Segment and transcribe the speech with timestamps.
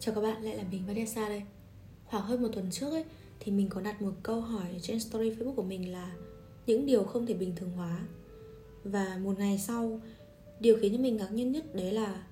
[0.00, 1.42] Chào các bạn, lại là mình Vanessa đây.
[2.04, 3.04] Khoảng hơn một tuần trước ấy
[3.40, 6.12] Thì mình có đặt một câu hỏi trên story facebook của mình là
[6.66, 8.06] Những điều không thể bình thường hóa.
[8.84, 10.00] Và một ngày sau
[10.60, 12.22] Điều khiến cho mình ngạc nhiên nhất đấy là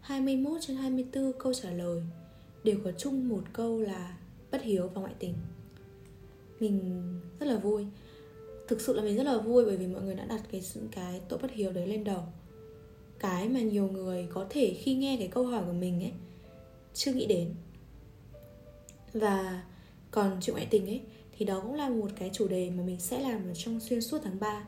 [0.00, 2.02] 21 trên 24 câu trả lời
[2.64, 4.18] Đều có chung một câu là
[4.50, 5.34] Bất hiếu và ngoại tình.
[6.60, 7.02] Mình
[7.40, 7.86] rất là vui.
[8.68, 11.20] Thực sự là mình rất là vui bởi vì mọi người đã đặt cái cái
[11.28, 12.22] tội bất hiếu đấy lên đầu.
[13.18, 16.12] Cái mà nhiều người có thể khi nghe cái câu hỏi của mình ấy
[16.94, 17.54] chưa nghĩ đến.
[19.12, 19.64] Và
[20.10, 21.02] còn chuyện ngoại tình ấy,
[21.32, 24.00] thì đó cũng là một cái chủ đề mà mình sẽ làm ở trong xuyên
[24.00, 24.66] suốt tháng 3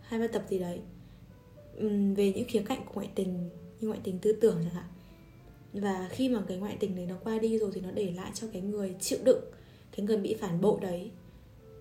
[0.00, 0.80] hai ba tập gì đấy.
[2.16, 3.50] Về những khía cạnh của ngoại tình,
[3.80, 4.86] như ngoại tình tư tưởng chẳng hạn.
[5.72, 8.30] Và khi mà cái ngoại tình đấy nó qua đi rồi thì nó để lại
[8.34, 9.44] cho cái người chịu đựng,
[9.96, 11.10] cái người bị phản bội đấy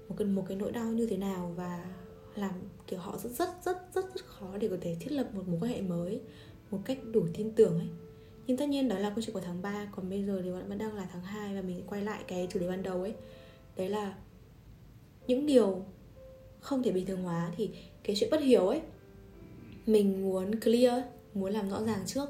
[0.09, 1.85] một cái một cái nỗi đau như thế nào và
[2.35, 2.51] làm,
[2.87, 5.59] kiểu, họ rất rất rất rất rất khó để có thể thiết lập một mối
[5.61, 6.21] quan hệ mới,
[6.71, 7.87] một cách đủ tin tưởng ấy
[8.49, 10.77] nhưng tất nhiên đó là câu chuyện của tháng 3 còn bây giờ thì vẫn
[10.77, 13.13] đang là tháng 2 và mình quay lại cái chủ đề ban đầu ấy.
[13.77, 14.13] Đấy là
[15.27, 15.85] những điều
[16.59, 17.69] không thể bình thường hóa thì
[18.03, 18.81] cái chuyện bất hiểu ấy,
[19.85, 22.29] mình muốn clear, muốn làm rõ ràng trước.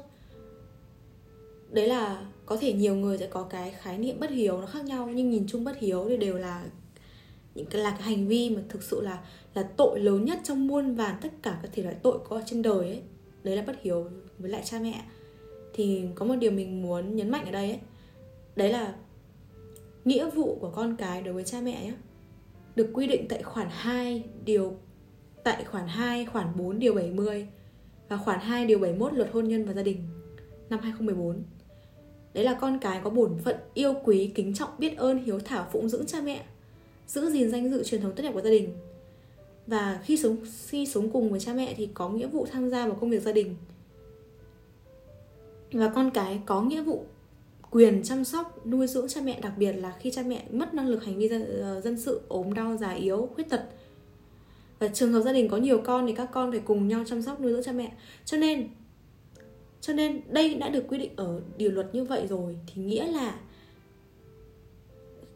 [1.70, 4.84] Đấy là có thể nhiều người sẽ có cái khái niệm bất hiếu nó khác
[4.84, 6.64] nhau, nhưng nhìn chung bất hiếu thì đều là
[7.54, 9.24] những cái, là cái hành vi mà thực sự là
[9.54, 12.62] là tội lớn nhất trong muôn vàn tất cả các thể loại tội có trên
[12.62, 13.02] đời ấy.
[13.42, 15.04] Đấy là bất hiếu với lại cha mẹ
[15.80, 17.80] thì có một điều mình muốn nhấn mạnh ở đây ấy
[18.56, 18.94] đấy là
[20.04, 21.92] nghĩa vụ của con cái đối với cha mẹ ấy,
[22.76, 24.76] được quy định tại khoản 2 điều
[25.44, 27.46] tại khoản 2 khoản 4 điều 70
[28.08, 29.96] và khoản 2 điều 71 luật hôn nhân và gia đình
[30.70, 31.42] năm 2014.
[32.34, 35.68] Đấy là con cái có bổn phận yêu quý, kính trọng, biết ơn, hiếu thảo,
[35.72, 36.44] phụng dưỡng cha mẹ,
[37.06, 38.76] giữ gìn danh dự truyền thống tốt đẹp của gia đình.
[39.66, 42.86] Và khi sống khi sống cùng với cha mẹ thì có nghĩa vụ tham gia
[42.86, 43.56] vào công việc gia đình,
[45.72, 47.04] và con cái có nghĩa vụ
[47.70, 50.88] quyền chăm sóc nuôi dưỡng cha mẹ đặc biệt là khi cha mẹ mất năng
[50.88, 53.62] lực hành vi dân, ờ, dân sự ốm đau già yếu khuyết tật.
[54.78, 57.22] Và trường hợp gia đình có nhiều con thì các con phải cùng nhau chăm
[57.22, 57.92] sóc nuôi dưỡng cha mẹ.
[58.24, 58.68] Cho nên
[59.80, 63.06] cho nên đây đã được quy định ở điều luật như vậy rồi thì nghĩa
[63.06, 63.40] là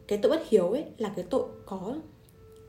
[0.07, 1.95] cái tội bất hiếu ấy là cái tội có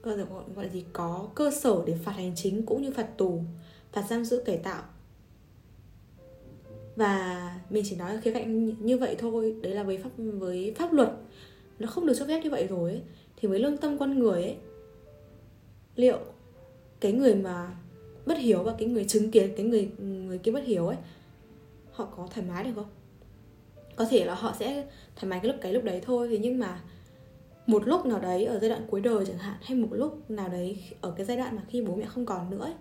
[0.03, 0.27] gọi
[0.57, 3.43] là gì có cơ sở để phạt hành chính cũng như phạt tù
[3.93, 4.83] phạt giam giữ cải tạo
[6.97, 10.93] và mình chỉ nói khía cạnh như vậy thôi đấy là với pháp với pháp
[10.93, 11.13] luật.
[11.79, 13.03] Nó không được cho phép như vậy rồi ấy.
[13.37, 14.57] thì với lương tâm con người ấy
[15.97, 16.19] liệu
[17.01, 17.77] cái người mà
[18.27, 20.97] bất hiếu và cái người chứng kiến cái người người kia bất hiếu ấy
[21.93, 22.89] họ có thoải mái được không?
[23.97, 24.87] Có thể là họ sẽ
[25.17, 26.81] thoải mái cái lúc cái lúc đấy thôi thế nhưng mà
[27.67, 30.49] một lúc nào đấy ở giai đoạn cuối đời chẳng hạn hay một lúc nào
[30.49, 32.75] đấy ở cái giai đoạn mà khi bố mẹ không còn nữa ấy,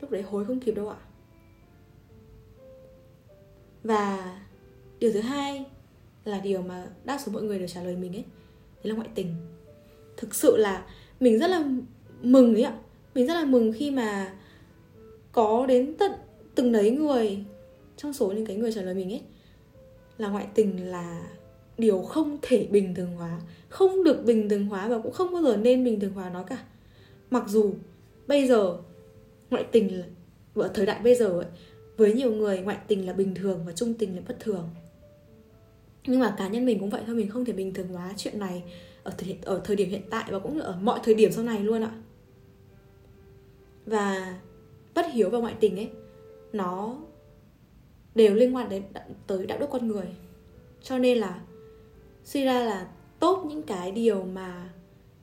[0.00, 0.96] lúc đấy hối không kịp đâu ạ
[3.84, 4.38] và
[4.98, 5.64] điều thứ hai
[6.24, 8.24] là điều mà đa số mọi người đều trả lời mình ấy
[8.84, 9.34] đấy là ngoại tình.
[10.16, 10.86] Thực sự là
[11.20, 11.68] mình rất là
[12.22, 12.78] mừng ấy ạ.
[13.14, 14.34] Mình rất là mừng khi mà
[15.32, 16.12] có đến tận
[16.54, 17.44] từng đấy người
[17.96, 19.22] trong số những cái người trả lời mình ấy
[20.18, 21.22] là ngoại tình là
[21.78, 25.42] điều không thể bình thường hóa không được bình thường hóa và cũng không bao
[25.42, 26.64] giờ nên bình thường hóa nó cả.
[27.30, 27.74] Mặc dù
[28.26, 28.78] bây giờ
[29.50, 30.02] ngoại tình
[30.54, 31.46] ở thời đại bây giờ ấy,
[31.98, 34.70] với nhiều người ngoại tình là bình thường và trung tình là bất thường.
[36.06, 38.38] Nhưng mà cá nhân mình cũng vậy thôi mình không thể bình thường hóa chuyện
[38.38, 38.62] này
[39.02, 41.60] ở thời, ở thời điểm hiện tại và cũng ở mọi thời điểm sau này
[41.60, 41.92] luôn ạ.
[43.86, 44.38] Và
[44.94, 45.90] bất hiếu và ngoại tình ấy
[46.52, 46.96] nó
[48.14, 48.82] đều liên quan đến
[49.26, 50.06] tới đạo đức con người.
[50.82, 51.40] Cho nên là
[52.24, 52.88] suy ra là
[53.20, 54.70] tốt những cái điều mà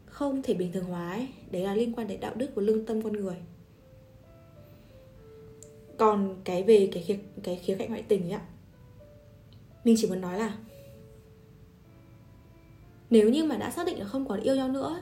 [0.05, 2.85] không thể bình thường hóa ấy, đấy là liên quan đến đạo đức và lương
[2.85, 3.35] tâm con người
[5.97, 8.41] còn cái về cái khía, cái khía cạnh ngoại tình ấy ạ
[9.83, 10.57] mình chỉ muốn nói là
[13.09, 14.99] nếu như mà đã xác định là không còn yêu nhau nữa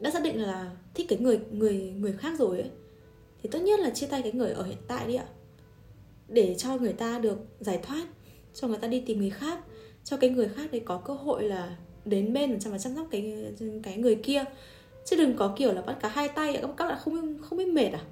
[0.00, 2.70] đã xác định là thích cái người người người khác rồi ấy
[3.42, 5.24] thì tốt nhất là chia tay cái người ở hiện tại đi ạ.
[6.28, 8.06] Để cho người ta được giải thoát
[8.54, 9.58] cho người ta đi tìm người khác
[10.04, 13.52] cho cái người khác đấy có cơ hội là đến bên và chăm sóc cái
[13.82, 14.44] cái người kia.
[15.04, 17.90] Chứ đừng có kiểu là bắt cả hai tay các bạn không không biết mệt
[17.92, 18.04] à?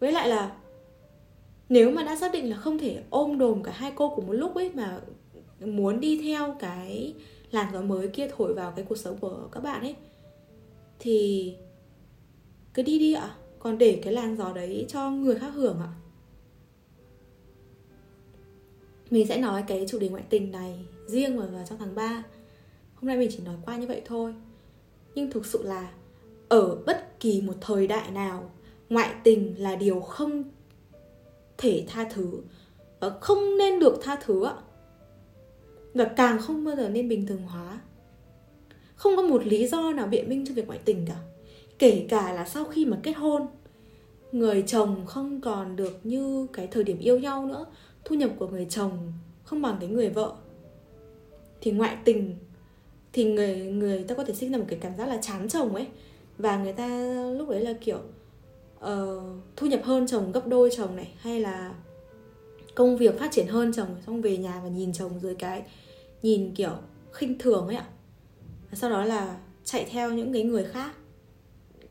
[0.00, 0.56] Với lại là
[1.68, 4.32] nếu mà đã xác định là không thể ôm đồm cả hai cô cùng một
[4.32, 5.00] lúc ấy mà
[5.60, 7.14] muốn đi theo cái
[7.50, 9.94] làn gió mới kia thổi vào cái cuộc sống của các bạn ấy,
[10.98, 11.54] thì
[12.74, 13.34] cứ đi đi ạ.
[13.58, 15.92] Còn để cái làn gió đấy cho người khác hưởng ạ.
[19.10, 22.24] Mình sẽ nói cái chủ đề ngoại tình này riêng vào trong tháng 3
[22.94, 24.34] hôm nay mình chỉ nói qua như vậy thôi.
[25.14, 25.92] Nhưng thực sự là
[26.48, 28.50] ở bất kỳ một thời đại nào
[28.88, 30.44] ngoại tình là điều không
[31.58, 32.40] thể tha thứ
[33.00, 34.54] và không nên được tha thứ ạ.
[35.94, 37.80] Và càng không bao giờ nên bình thường hóa.
[38.94, 41.16] Không có một lý do nào biện minh cho việc ngoại tình cả.
[41.78, 43.46] Kể cả là sau khi mà kết hôn,
[44.32, 47.66] người chồng không còn được như cái thời điểm yêu nhau nữa,
[48.04, 49.12] thu nhập của người chồng
[49.44, 50.32] không bằng cái người vợ.
[51.60, 52.36] Thì ngoại tình,
[53.12, 55.74] thì người người ta có thể sinh ra một cái cảm giác là chán chồng
[55.74, 55.86] ấy.
[56.38, 56.88] Và người ta
[57.38, 57.98] lúc đấy là kiểu
[58.92, 59.22] uh,
[59.56, 61.74] thu nhập hơn chồng gấp đôi chồng này hay là
[62.74, 65.62] công việc phát triển hơn chồng xong về nhà và nhìn chồng dưới cái
[66.22, 66.72] nhìn kiểu
[67.12, 67.86] khinh thường ấy ạ.
[68.70, 70.94] Và sau đó là chạy theo những cái người khác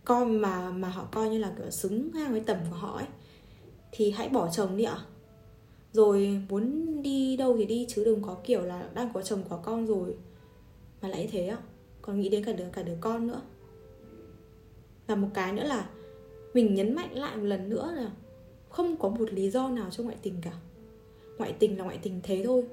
[0.06, 3.08] coi mà mà họ coi như là kiểu xứng ngang với tầm của họ ấy.
[3.92, 5.00] Thì hãy bỏ chồng đi ạ.
[5.94, 9.58] Rồi muốn đi đâu thì đi chứ đừng có kiểu là đang có chồng có
[9.58, 10.16] con rồi
[11.02, 11.58] mà lại thế ạ.
[12.02, 13.42] Còn nghĩ đến cả đứa cả đứa con nữa.
[15.08, 15.90] Và một cái nữa là
[16.56, 18.12] mình nhấn mạnh lại một lần nữa là
[18.70, 20.52] không có một lý do nào cho ngoại tình cả.
[21.38, 22.64] Ngoại tình là ngoại tình thế thôi.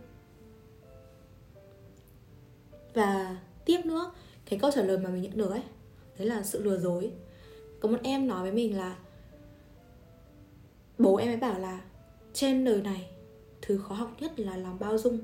[2.94, 4.12] Và tiếp nữa
[4.46, 5.62] cái câu trả lời mà mình nhận được ấy
[6.19, 7.11] đấy là sự lừa dối.
[7.81, 8.96] Có một em nói với mình là
[10.99, 11.81] bố em ấy bảo là
[12.32, 13.11] trên đời này
[13.62, 15.19] thứ khó học nhất là lòng bao dung.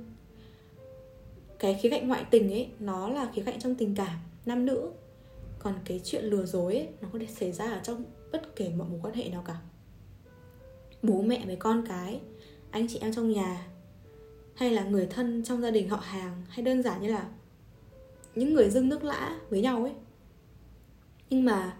[1.58, 4.90] Cái khía cạnh ngoại tình ấy nó là khía cạnh trong tình cảm nam nữ.
[5.58, 8.72] Còn cái chuyện lừa dối ấy, nó có thể xảy ra ở trong bất kể
[8.76, 9.56] mọi mối quan hệ nào cả.
[11.02, 12.20] Bố mẹ với con cái,
[12.70, 13.66] anh chị em trong nhà,
[14.54, 17.28] hay là người thân trong gia đình họ hàng, hay đơn giản như là
[18.34, 19.92] những người dưng nước lã với nhau ấy.
[21.30, 21.76] Nhưng mà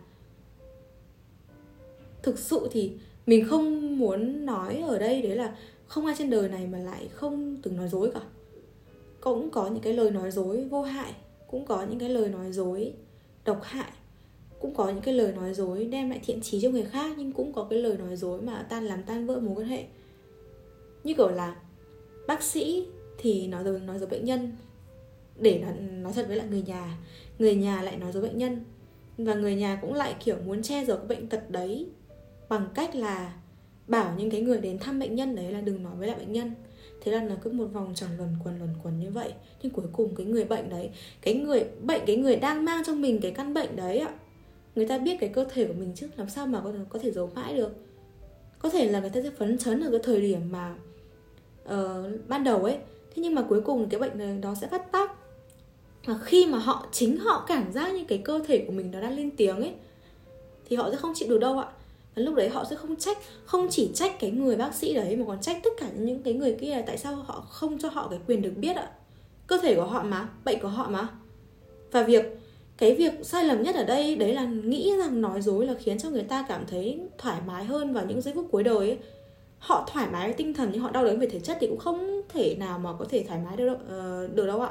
[2.22, 2.92] thực sự thì
[3.26, 5.56] mình không muốn nói ở đây đấy là
[5.86, 8.20] không ai trên đời này mà lại không từng nói dối cả.
[9.20, 11.14] Cũng có những cái lời nói dối vô hại,
[11.46, 12.94] cũng có những cái lời nói dối
[13.44, 13.92] độc hại
[14.60, 17.32] cũng có những cái lời nói dối đem lại thiện trí cho người khác nhưng
[17.32, 19.84] cũng có cái lời nói dối mà tan làm tan vỡ mối quan hệ.
[21.04, 21.56] Như kiểu là
[22.26, 22.86] bác sĩ
[23.18, 24.52] thì nói dối nói dối bệnh nhân
[25.36, 26.98] để nói, nói thật với lại người nhà
[27.38, 28.64] người nhà lại nói dối bệnh nhân.
[29.18, 31.86] Và người nhà cũng lại kiểu muốn che giấu cái bệnh tật đấy
[32.48, 33.34] bằng cách là
[33.86, 36.32] bảo những cái người đến thăm bệnh nhân đấy là đừng nói với lại bệnh
[36.32, 36.52] nhân.
[37.00, 39.32] Thế là nó cứ một vòng tròn luẩn quẩn luẩn quẩn như vậy.
[39.62, 40.90] Nhưng cuối cùng cái người bệnh đấy
[41.22, 44.14] cái người bệnh cái người đang mang trong mình cái căn bệnh đấy ạ
[44.78, 46.98] người ta biết cái cơ thể của mình chứ làm sao mà có thể, có
[46.98, 47.72] thể giấu mãi được?
[48.58, 50.74] Có thể là người ta sẽ phấn chấn ở cái thời điểm mà
[51.64, 52.78] uh, ban đầu ấy.
[53.14, 55.12] Thế nhưng mà cuối cùng cái bệnh này nó sẽ phát tác.
[56.04, 59.00] Và khi mà họ chính họ cảm giác như cái cơ thể của mình nó
[59.00, 59.74] đang lên tiếng ấy
[60.68, 61.68] thì họ sẽ không chịu được đâu ạ.
[62.14, 65.16] Và lúc đấy họ sẽ không trách không chỉ trách cái người bác sĩ đấy
[65.16, 66.70] mà còn trách tất cả những cái người kia.
[66.70, 68.90] Là tại sao họ không cho họ cái quyền được biết ạ?
[69.46, 71.08] Cơ thể của họ mà bệnh của họ mà.
[71.92, 72.24] Và việc
[72.78, 75.98] cái việc sai lầm nhất ở đây đấy là nghĩ rằng nói dối là khiến
[75.98, 78.98] cho người ta cảm thấy thoải mái hơn vào những giây phút cuối đời ấy.
[79.58, 82.22] Họ thoải mái tinh thần nhưng họ đau đớn về thể chất thì cũng không
[82.28, 84.70] thể nào mà có thể thoải mái được uh, được đâu ạ.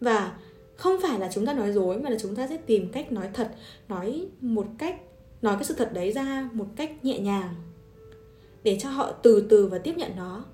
[0.00, 0.32] Và
[0.76, 3.28] không phải là chúng ta nói dối mà là chúng ta sẽ tìm cách nói
[3.32, 3.50] thật
[3.88, 5.00] nói một cách
[5.42, 7.54] nói cái sự thật đấy ra một cách nhẹ nhàng
[8.62, 10.44] để cho họ từ từ và tiếp nhận nó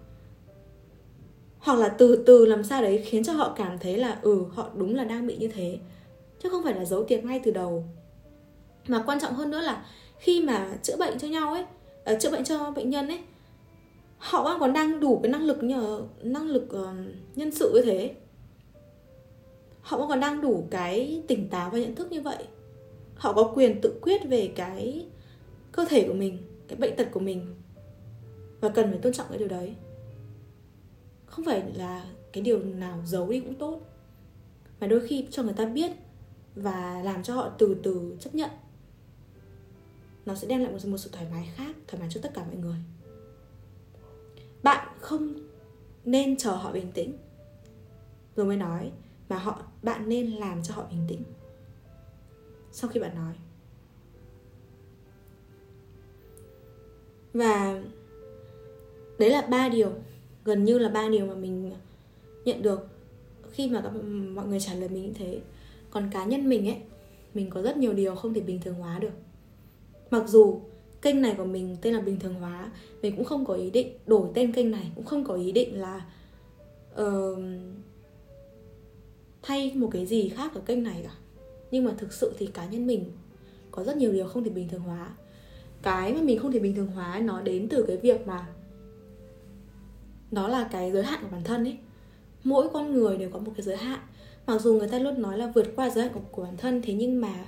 [1.60, 4.70] hoặc là từ từ làm sao đấy khiến cho họ cảm thấy là ừ họ
[4.74, 5.78] đúng là đang bị như thế.
[6.42, 7.84] Chứ không phải là giấu tiệc ngay từ đầu.
[8.88, 9.84] Mà quan trọng hơn nữa là
[10.18, 11.64] khi mà chữa bệnh cho nhau ấy
[12.14, 13.20] uh, chữa bệnh cho bệnh nhân ấy
[14.18, 16.88] họ còn đang đủ cái năng lực nhờ năng lực uh,
[17.36, 18.14] nhân sự như thế.
[19.80, 22.44] Họ còn đang đủ cái tỉnh táo và nhận thức như vậy.
[23.14, 25.06] Họ có quyền tự quyết về cái
[25.72, 26.38] cơ thể của mình
[26.68, 27.54] cái bệnh tật của mình.
[28.60, 29.74] Và cần phải tôn trọng cái điều đấy
[31.30, 33.80] không phải là cái điều nào giấu đi cũng tốt.
[34.80, 35.90] Mà đôi khi cho người ta biết
[36.54, 38.50] và làm cho họ từ từ chấp nhận
[40.26, 42.44] nó sẽ đem lại một, một sự thoải mái khác thoải mái cho tất cả
[42.44, 42.76] mọi người.
[44.62, 45.34] Bạn không
[46.04, 47.18] nên chờ họ bình tĩnh.
[48.36, 48.92] Rồi mới nói
[49.28, 51.22] mà họ bạn nên làm cho họ bình tĩnh.
[52.72, 53.34] Sau khi bạn nói.
[57.32, 57.82] Và
[59.18, 59.92] đấy là ba điều
[60.44, 61.72] gần như là ba điều mà mình
[62.44, 62.88] nhận được.
[63.52, 63.92] Khi mà các
[64.34, 65.40] mọi người trả lời mình như thế
[65.90, 66.76] còn cá nhân mình ấy
[67.34, 69.12] mình có rất nhiều điều không thể bình thường hóa được.
[70.10, 70.60] Mặc dù
[71.02, 73.92] kênh này của mình tên là bình thường hóa mình cũng không có ý định
[74.06, 76.06] đổi tên kênh này cũng không có ý định là
[77.00, 77.38] uh,
[79.42, 81.14] thay một cái gì khác ở kênh này cả.
[81.70, 83.04] Nhưng mà thực sự thì cá nhân mình
[83.70, 85.14] có rất nhiều điều không thể bình thường hóa.
[85.82, 88.46] Cái mà mình không thể bình thường hóa nó đến từ cái việc mà
[90.30, 91.78] đó là cái giới hạn của bản thân ấy
[92.44, 94.00] mỗi con người đều có một cái giới hạn.
[94.46, 96.82] Mặc dù người ta luôn nói là vượt qua giới hạn của, của bản thân
[96.82, 97.46] thế nhưng mà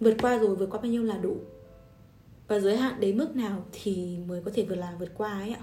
[0.00, 1.36] vượt qua rồi vượt qua bao nhiêu là đủ.
[2.48, 5.50] Và giới hạn đến mức nào thì mới có thể vượt là vượt qua ấy
[5.50, 5.60] ạ.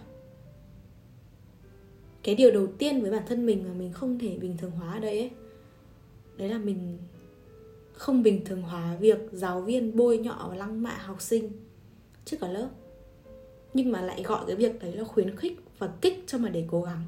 [2.23, 4.93] Cái điều đầu tiên với bản thân mình mà mình không thể bình thường hóa
[4.93, 5.31] ở đây ấy
[6.37, 6.97] đấy là mình
[7.93, 11.51] không bình thường hóa việc giáo viên bôi nhọ và lăng mạ học sinh
[12.25, 12.69] trước cả lớp
[13.75, 16.65] nhưng mà lại gọi cái việc đấy là khuyến khích và kích cho mà để
[16.67, 17.03] cố gắng.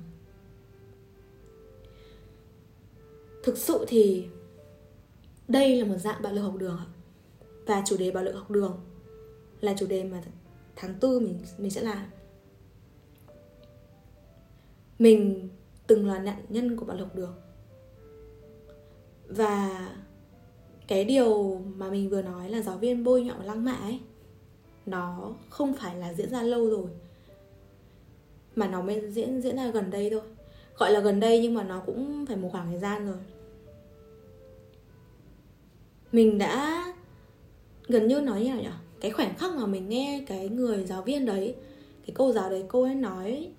[3.44, 4.28] Thực sự thì
[5.48, 6.80] đây là một dạng bạo lực học đường
[7.66, 8.80] và chủ đề bạo lực học đường
[9.62, 10.24] là chủ đề mà
[10.76, 12.06] tháng tư mình mình sẽ làm.
[15.00, 15.50] Mình
[15.88, 17.36] từng là nạn nhân của bạo lực học đường.
[19.28, 19.90] Và
[20.88, 24.00] cái điều mà mình vừa nói là giáo viên bôi nhọ lăng mạ ấy
[24.88, 26.88] nó không phải là diễn ra lâu rồi,
[28.56, 30.22] mà nó mới diễn diễn ra gần đây thôi.
[30.78, 33.18] Gọi là gần đây nhưng mà nó cũng phải một khoảng thời gian rồi.
[36.12, 36.86] Mình đã
[37.88, 38.70] gần như nói như nào nhỉ?
[39.00, 41.56] Cái khoảnh khắc mà mình nghe cái người giáo viên đấy,
[42.08, 43.52] cái cô giáo đấy, cô ấy nói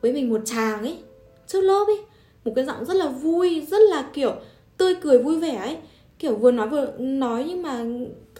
[0.00, 0.98] với mình một chàng ấy,
[1.46, 2.00] trước lớp ấy,
[2.44, 4.34] một cái giọng rất là vui, rất là kiểu
[4.76, 5.78] tươi cười vui vẻ ấy.
[6.18, 7.84] Kiểu vừa nói vừa nói nhưng mà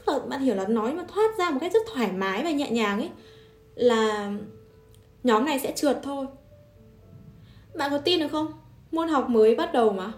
[0.08, 2.70] là bạn hiểu là nói mà thoát ra một cách rất thoải mái và nhẹ
[2.70, 3.10] nhàng ấy
[3.74, 4.32] là
[5.22, 6.26] nhóm này sẽ trượt thôi.
[7.74, 8.52] Bạn có tin được không?
[8.90, 10.12] Môn học mới bắt đầu mà.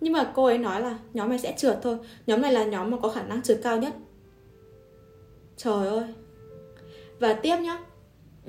[0.00, 1.98] Nhưng mà cô ấy nói là nhóm này sẽ trượt thôi.
[2.26, 3.94] Nhóm này là nhóm mà có khả năng trượt cao nhất.
[5.56, 6.04] Trời ơi.
[7.18, 7.78] Và tiếp nhá.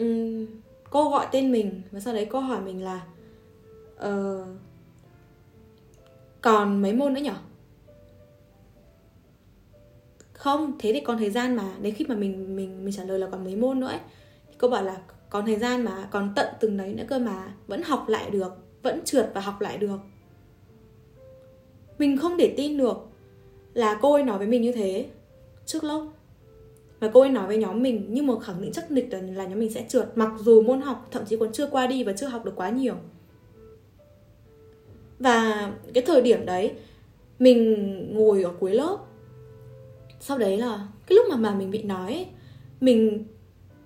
[0.02, 0.46] Uhm,
[0.90, 3.02] cô gọi tên mình và sau đấy cô hỏi mình là
[3.96, 4.48] uh,
[6.42, 7.36] còn mấy môn nữa nhở?
[10.44, 11.76] Không, thế thì còn thời gian mà.
[11.82, 14.00] Đến khi mà mình mình mình trả lời là còn mấy môn nữa ấy.
[14.48, 14.98] Thì cô bảo là
[15.30, 17.54] còn thời gian mà, còn tận từng đấy nữa cơ mà.
[17.68, 19.98] Vẫn học lại được, vẫn trượt và học lại được.
[21.98, 22.98] Mình không để tin được
[23.74, 25.06] là cô ấy nói với mình như thế.
[25.66, 26.08] Trước lớp.
[27.00, 29.60] Và cô ấy nói với nhóm mình, nhưng mà khẳng định chắc nịch là nhóm
[29.60, 30.08] mình sẽ trượt.
[30.16, 32.70] Mặc dù môn học thậm chí còn chưa qua đi và chưa học được quá
[32.70, 32.96] nhiều.
[35.20, 36.72] Và cái thời điểm đấy,
[37.40, 38.98] mình ngồi ở cuối lớp
[40.26, 42.26] sau đấy là cái lúc mà mà mình bị nói ấy,
[42.82, 43.24] mình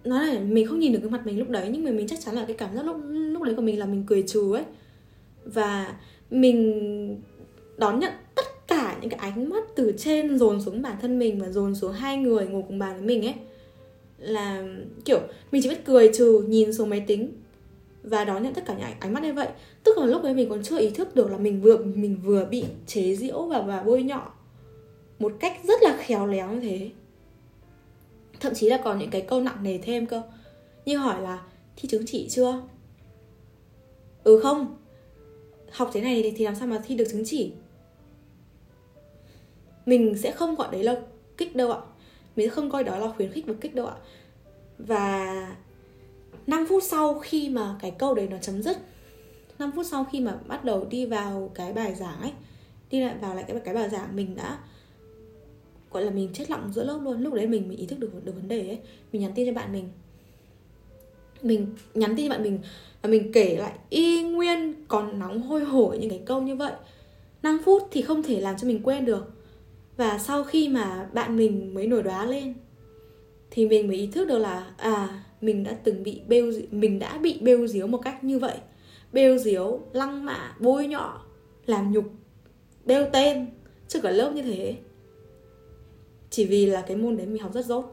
[0.03, 2.19] nói là mình không nhìn được cái mặt mình lúc đấy nhưng mà mình chắc
[2.19, 4.63] chắn là cái cảm giác lúc lúc đấy của mình là mình cười trừ ấy.
[5.45, 5.95] Và
[6.31, 7.21] mình
[7.77, 11.39] đón nhận tất cả những cái ánh mắt từ trên dồn xuống bản thân mình
[11.39, 13.35] và dồn xuống hai người ngồi cùng bàn với mình ấy.
[14.17, 14.63] Là
[15.05, 15.19] kiểu
[15.51, 17.31] mình chỉ biết cười trừ nhìn xuống máy tính
[18.03, 19.47] và đón nhận tất cả những ánh mắt như vậy.
[19.83, 22.45] Tức là lúc đấy mình còn chưa ý thức được là mình vừa mình vừa
[22.45, 24.36] bị chế giễu và và bôi nhọ
[25.19, 26.89] một cách rất là khéo léo như thế.
[28.39, 30.21] Thậm chí là còn những cái câu nặng nề thêm cơ.
[30.85, 31.43] Như hỏi là,
[31.75, 32.61] thi chứng chỉ chưa?
[34.23, 34.77] Ừ không.
[35.71, 37.51] Học thế này thì làm sao mà thi được chứng chỉ?
[39.85, 41.01] Mình sẽ không gọi đấy là
[41.37, 41.79] kích đâu ạ.
[42.35, 43.95] Mình sẽ không coi đó là khuyến khích và kích đâu ạ.
[44.77, 45.55] Và
[46.47, 48.77] 5 phút sau khi mà cái câu đấy nó chấm dứt
[49.59, 52.31] 5 phút sau khi mà bắt đầu đi vào cái bài giảng ấy,
[52.89, 54.59] đi lại vào lại cái cái bài giảng, mình đã
[55.91, 57.21] gọi là mình chết lặng giữa lớp luôn.
[57.21, 58.79] Lúc đấy mình mình ý thức được được vấn đề ấy.
[59.11, 59.89] Mình nhắn tin cho bạn mình.
[61.41, 62.59] Mình nhắn tin cho bạn mình
[63.01, 66.73] và mình kể lại, y nguyên còn nóng hôi hổi những cái câu như vậy.
[67.43, 69.33] 5 phút thì không thể làm cho mình quên được.
[69.97, 72.53] Và sau khi mà bạn mình mới nổi đoá lên,
[73.51, 77.17] thì mình mới ý thức được là à mình đã từng bị bêu mình đã
[77.17, 78.57] bị bêu diếu một cách như vậy.
[79.13, 81.21] Bêu diếu lăng mạ, bôi nhọ,
[81.65, 82.05] làm nhục,
[82.85, 83.47] bêu tên
[83.87, 84.75] trước cả lớp như thế
[86.29, 87.85] chỉ vì là cái môn đấy mình học rất dốt.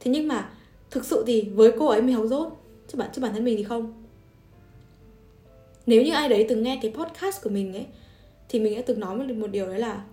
[0.00, 0.52] Thế nhưng mà
[0.90, 2.52] thực sự thì với cô ấy mình học dốt
[2.88, 4.04] chứ bản chứ bản thân mình thì không.
[5.86, 7.86] Nếu như ai đấy từng nghe cái podcast của mình ấy
[8.48, 10.04] thì mình đã từng nói một, một điều đấy là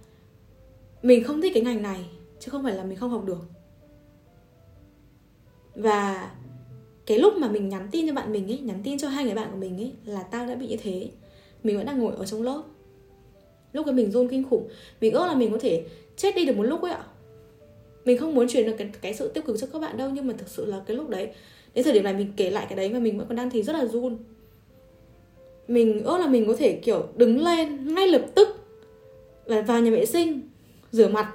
[1.02, 2.06] mình không thích cái ngành này
[2.40, 3.42] chứ không phải là mình không học được.
[5.76, 6.32] Và
[7.06, 9.36] cái lúc mà mình nhắn tin cho bạn mình ấy nhắn tin cho hai người
[9.36, 11.10] bạn của mình ấy là tao đã bị như thế
[11.64, 12.64] mình vẫn đang ngồi ở trong lớp.
[13.74, 14.68] Lúc ấy mình run kinh khủng
[15.02, 15.86] mình ước là mình có thể
[16.18, 17.04] chết đi được một lúc ấy ạ.
[18.06, 20.28] Mình không muốn truyền được cái, cái sự tiêu cực cho các bạn đâu nhưng
[20.28, 21.30] mà thực sự là cái lúc đấy
[21.74, 23.64] đến thời điểm này mình kể lại cái đấy mà mình vẫn còn đang thì
[23.64, 24.18] rất là run.
[25.68, 28.48] Mình ước là mình có thể kiểu đứng lên ngay lập tức
[29.46, 30.42] và vào nhà vệ sinh
[30.92, 31.34] rửa mặt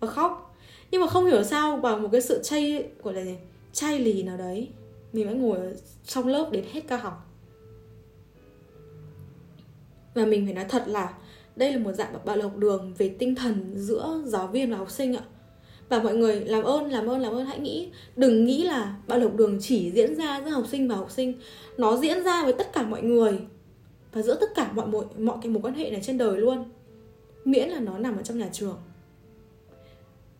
[0.00, 0.56] và khóc.
[0.90, 3.36] Nhưng mà không hiểu sao bằng một cái sự chay gọi là gì
[3.72, 4.68] chay lì nào đấy
[5.12, 5.58] mình vẫn ngồi
[6.06, 7.32] trong lớp đến hết ca học.
[10.14, 11.14] Và mình phải nói thật là
[11.56, 14.76] đây là một dạng bạo lực học đường về tinh thần giữa giáo viên và
[14.76, 15.22] học sinh ạ.
[15.88, 17.88] Và mọi người làm ơn làm ơn làm ơn hãy nghĩ.
[18.16, 21.34] Đừng nghĩ là bạo lực đường chỉ diễn ra giữa học sinh và học sinh.
[21.76, 23.38] Nó diễn ra với tất cả mọi người
[24.12, 26.64] và giữa tất cả mọi mọi mọi cái mối quan hệ này trên đời luôn.
[27.44, 28.78] Miễn là nó nằm ở trong nhà trường.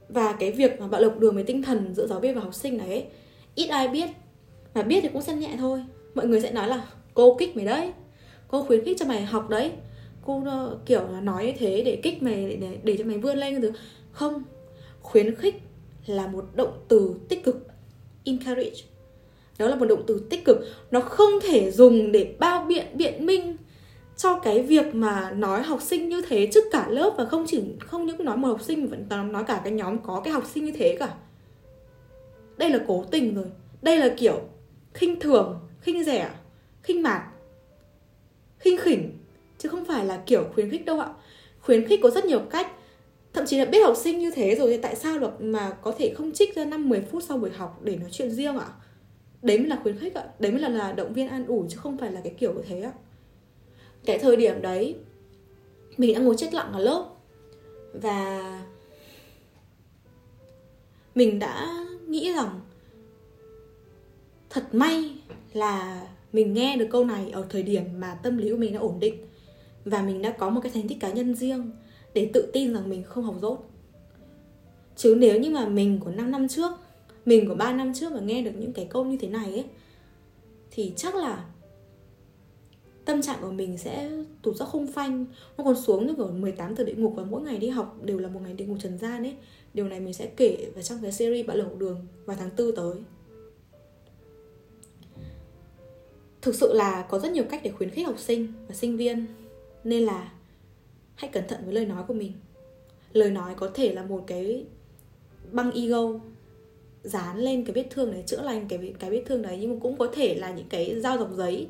[0.09, 2.55] Và cái việc mà bạo lực đường với tinh thần giữa giáo viên và học
[2.55, 3.05] sinh này ấy,
[3.55, 4.11] ít ai biết.
[4.75, 5.85] Và biết thì cũng xem nhẹ thôi.
[6.15, 7.93] Mọi người sẽ nói là cô kích mày đấy.
[8.49, 9.73] Cô khuyến khích cho mày học đấy
[10.27, 13.39] cô ờ, kiểu là nói như thế để kích mày để, để cho mày vươn
[13.39, 13.79] lên cái thứ.
[14.13, 14.43] Không.
[15.03, 15.63] Khuyến khích
[16.07, 17.67] là một động từ tích cực.
[18.25, 18.81] Encourage.
[19.59, 20.59] Đó là một động từ tích cực.
[20.91, 23.57] Nó không thể dùng để bao biện biện minh
[24.17, 27.63] cho cái việc mà nói học sinh như thế trước cả lớp và không chỉ
[27.79, 30.45] không những nói một học sinh mà vẫn nói cả cái nhóm có cái học
[30.55, 31.15] sinh như thế cả.
[32.57, 33.47] Đây là cố tình rồi.
[33.83, 34.41] Đây là kiểu
[34.95, 36.31] khinh thường khinh rẻ
[36.83, 37.23] khinh mạt
[38.59, 39.16] khinh khỉnh
[39.59, 41.09] chứ không phải là kiểu khuyến khích đâu ạ.
[41.61, 42.73] Khuyến khích có rất nhiều cách.
[43.33, 45.93] Thậm chí là biết học sinh như thế rồi thì tại sao được mà có
[45.99, 48.67] thể không trích ra 5 10 phút sau buổi học để nói chuyện riêng ạ?
[49.43, 50.25] Đấy mới là khuyến khích ạ.
[50.39, 52.63] Đấy mới là, là động viên an ủi chứ không phải là cái kiểu như
[52.69, 52.93] thế ạ.
[54.05, 54.97] Cái thời điểm đấy
[55.97, 57.07] mình đã ngồi chết lặng ở lớp.
[58.03, 58.61] Và
[61.15, 62.61] mình đã nghĩ rằng
[64.51, 65.17] thật may
[65.53, 68.81] là mình nghe được câu này ở thời điểm mà tâm lý của mình đã
[68.81, 69.27] ổn định
[69.87, 71.71] và mình đã có một cái thành tích cá nhân riêng
[72.15, 73.71] để tự tin rằng mình không học dốt.
[74.97, 76.73] Chứ nếu như mà mình của 5 năm trước,
[77.25, 79.65] mình của 3 năm trước mà nghe được những cái câu như thế này ấy,
[80.71, 81.45] thì chắc là
[83.05, 84.11] tâm trạng của mình sẽ
[84.43, 85.27] tụt ra không phanh.
[85.59, 88.19] Nó còn xuống như kiểu 18 từ địa ngục và mỗi ngày đi học đều
[88.19, 89.35] là một ngày địa ngục trần gian ấy.
[89.75, 92.77] Điều này mình sẽ kể vào trong cái series bạn lẩu đường vào tháng 4
[92.77, 92.95] tới.
[96.43, 99.27] Thực sự là có rất nhiều cách để khuyến khích học sinh và sinh viên
[99.87, 100.33] nên là
[101.15, 102.33] hãy cẩn thận với lời nói của mình.
[103.13, 104.65] Lời nói có thể là một cái
[105.53, 106.13] băng ego
[107.03, 109.77] dán lên cái vết thương đấy, chữa lành cái cái vết thương đấy, nhưng mà
[109.83, 111.69] cũng có thể là những cái dao dọc giấy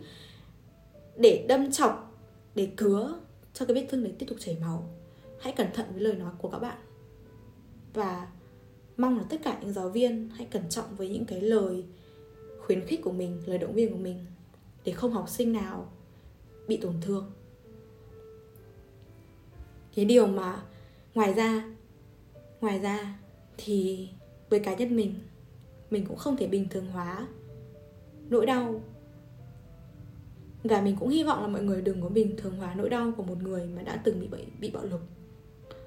[1.17, 2.21] để đâm chọc,
[2.55, 3.19] để cứa
[3.55, 4.89] cho cái vết thương đấy tiếp tục chảy máu.
[5.41, 6.79] Hãy cẩn thận với lời nói của các bạn.
[7.95, 8.29] Và
[8.97, 11.85] mong là tất cả những giáo viên hãy cẩn trọng với những cái lời
[12.59, 14.27] khuyến khích của mình, lời động viên của mình,
[14.85, 15.93] để không học sinh nào
[16.69, 17.31] bị tổn thương
[19.97, 20.63] cái điều mà
[21.15, 21.65] ngoài ra
[22.61, 23.19] ngoài ra
[23.57, 24.09] thì
[24.51, 25.15] với cá nhân mình
[25.91, 27.27] mình cũng không thể bình thường hóa
[28.29, 28.81] nỗi đau.
[30.65, 33.13] Và mình cũng hy vọng là mọi người đừng có bình thường hóa nỗi đau
[33.17, 35.01] của một người mà đã từng bị bị, bị bạo lực.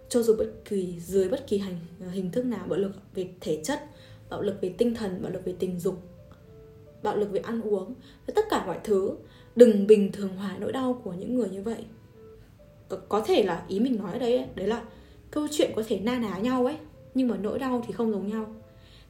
[0.10, 1.80] Cho dù bất kỳ dưới bất kỳ hành
[2.12, 3.80] hình thức nào bạo lực về thể chất
[4.30, 6.02] bạo lực về tinh thần bạo lực về tình dục
[7.04, 7.94] bạo lực về ăn uống
[8.26, 9.12] với tất cả mọi thứ
[9.56, 11.86] đừng bình thường hóa nỗi đau của những người như vậy
[13.10, 14.84] có, thể là ý mình nói ở đấy đấy là
[15.32, 16.78] câu chuyện có thể na ná nhau ấy
[17.14, 18.56] nhưng mà nỗi đau thì không giống nhau.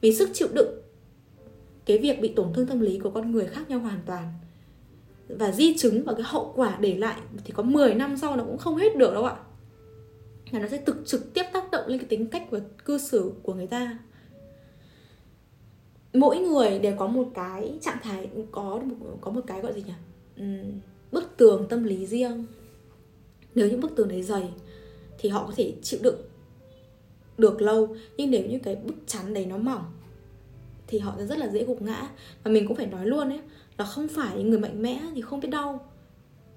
[0.00, 0.80] Vì sức chịu đựng
[1.84, 4.32] cái việc bị tổn thương tâm lý của con người khác nhau hoàn toàn.
[5.28, 8.44] Và di chứng và cái hậu quả để lại thì có 10 năm sau nó
[8.44, 9.36] cũng không hết được đâu ạ.
[10.50, 13.32] Là nó sẽ thực trực tiếp tác động lên cái tính cách và cư xử
[13.42, 13.98] của người ta.
[16.12, 18.80] Mỗi người đều có một cái trạng thái có
[19.20, 19.92] có một cái gọi gì nhỉ?
[20.42, 20.80] Uhm,
[21.12, 22.46] bức tường tâm lý riêng
[23.54, 24.50] nếu những bức tường đấy dày,
[25.18, 26.22] thì họ có thể chịu đựng
[27.38, 27.96] được lâu.
[28.16, 29.84] Nhưng nếu như cái bức chắn đấy nó mỏng,
[30.86, 32.10] thì họ sẽ rất là dễ gục ngã.
[32.44, 33.40] Và mình cũng phải nói luôn ấy,
[33.78, 35.90] là không phải người mạnh mẽ thì không biết đau,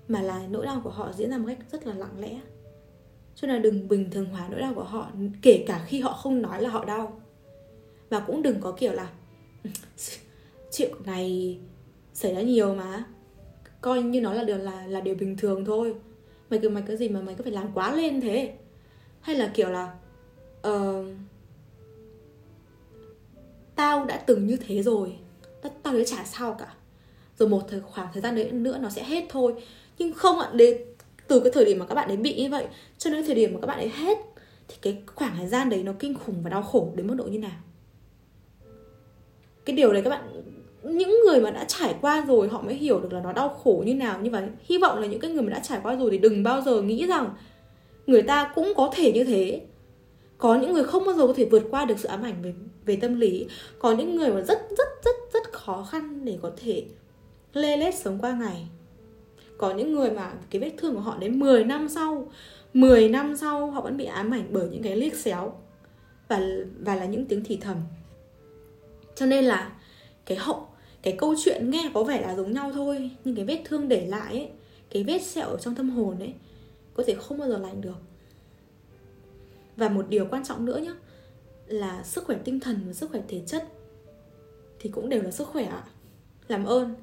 [0.08, 2.40] mà là nỗi đau của họ diễn ra một cách rất là lặng lẽ.
[3.36, 6.14] Cho nên là đừng bình thường hóa nỗi đau của họ, kể cả khi họ
[6.14, 7.22] không nói là họ đau.
[8.10, 9.10] Và cũng đừng có kiểu là,
[10.72, 11.60] chuyện này
[12.14, 13.06] xảy ra nhiều mà,
[13.82, 15.96] coi như nó là điều là là điều bình thường thôi
[16.54, 18.54] mày cứ mày cái gì mà mày cứ phải làm quá lên thế?
[19.22, 19.94] Hay là kiểu là
[20.68, 21.06] uh,
[23.76, 25.16] tao đã từng như thế rồi
[25.62, 26.74] tao, tao đấy chả sao cả.
[27.38, 29.64] Rồi một thời khoảng thời gian đấy nữa nó sẽ hết thôi.
[29.98, 30.82] Nhưng không ạ đến
[31.28, 32.66] từ cái thời điểm mà các bạn ấy bị như vậy
[32.98, 34.18] cho đến thời điểm mà các bạn ấy hết
[34.68, 37.24] thì cái khoảng thời gian đấy nó kinh khủng và đau khổ đến mức độ
[37.24, 37.62] như nào?
[39.66, 40.33] Cái điều đấy các bạn
[40.84, 43.84] những người mà đã trải qua rồi họ mới hiểu được là nó đau khổ
[43.86, 44.20] như nào.
[44.22, 46.44] Như vậy hy vọng là những cái người mà đã trải qua rồi thì đừng
[46.44, 47.30] bao giờ nghĩ rằng
[48.08, 49.62] người ta cũng có thể như thế.
[50.38, 52.54] Có những người không bao giờ có thể vượt qua được sự ám ảnh về
[52.86, 53.48] về tâm lý.
[53.80, 56.86] Có những người mà rất rất rất rất khó khăn để có thể
[57.54, 58.68] lê lết sống qua ngày.
[59.58, 62.28] Có những người mà cái vết thương của họ đến 10 năm sau
[62.74, 65.54] 10 năm sau họ vẫn bị ám ảnh bởi những cái liếc xéo
[66.28, 66.42] và
[66.80, 67.78] và là những tiếng thì thầm.
[69.16, 69.72] Cho nên là
[70.26, 70.68] cái hậu
[71.04, 74.06] cái câu chuyện nghe có vẻ là giống nhau thôi, nhưng cái vết thương để
[74.06, 74.50] lại ấy,
[74.90, 76.34] cái vết sẹo ở trong tâm hồn ấy,
[76.94, 77.98] có thể không bao giờ lành được.
[79.76, 80.94] Và một điều quan trọng nữa nhé
[81.68, 83.68] là sức khỏe tinh thần và sức khỏe thể chất
[84.80, 85.84] thì cũng đều là sức khỏe ạ.
[86.48, 86.96] Làm ơn.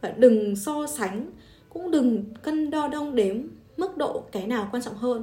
[0.00, 1.30] Và đừng so sánh,
[1.68, 3.36] cũng đừng cân đo đong đếm
[3.76, 5.22] mức độ cái nào quan trọng hơn.